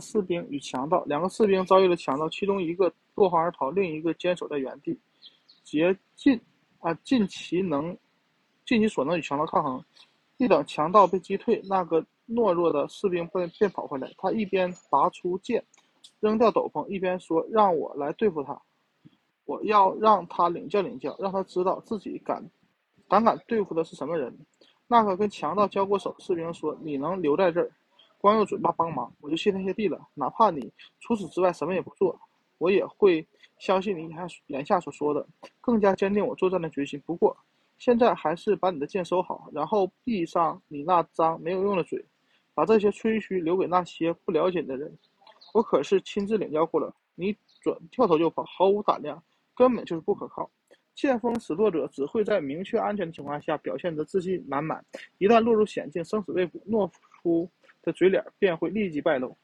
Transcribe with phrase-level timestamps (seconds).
[0.00, 1.02] 士兵与强盗。
[1.04, 4.98] 两个士兵遭遇了强盗，其中一个落荒而逃，另一个坚守在原地，
[5.62, 6.40] 竭尽
[6.80, 7.96] 啊尽其能，
[8.64, 9.84] 尽其所能与强盗抗衡。
[10.36, 14.12] 一等强盗被击退，那个懦弱的士兵便便跑回来。
[14.18, 15.64] 他一边拔出剑，
[16.20, 18.60] 扔掉斗篷，一边说：“让我来对付他。
[19.44, 22.44] 我要让他领教领教，让他知道自己敢
[23.08, 24.36] 胆敢对付的是什么人。”
[24.86, 27.70] 那个跟强盗交过手士兵说：“你能留在这儿，
[28.24, 30.00] 光用嘴巴帮忙，我就谢天谢地了。
[30.14, 32.18] 哪怕你除此之外什么也不做，
[32.56, 33.22] 我也会
[33.58, 35.26] 相信你眼眼下所说的，
[35.60, 36.98] 更加坚定我作战的决心。
[37.04, 37.36] 不过，
[37.76, 42.02] 现在还是把你的剑收好，然后闭上你那张没有用的嘴，
[42.54, 44.90] 把这些吹嘘留给那些不了解的人。
[45.52, 49.22] 我可是亲自领教过了，你准跳头就跑，毫无胆量，
[49.54, 50.50] 根本就是不可靠。”
[50.96, 54.82] 剑锋使舵者只会在明确安全的情况下表现得自信满满，
[55.18, 57.50] 一旦落入险境、生死未卜，懦夫
[57.84, 59.36] 的嘴脸便会立即败露。